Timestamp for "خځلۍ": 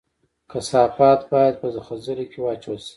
1.87-2.25